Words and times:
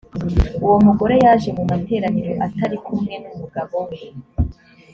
uwo 0.65 0.77
mugore 0.85 1.15
yaje 1.23 1.49
mu 1.57 1.63
materaniro 1.71 2.31
atari 2.45 2.77
kumwe 2.85 3.13
n 3.21 3.25
umugabo 3.33 3.75
we 3.87 3.97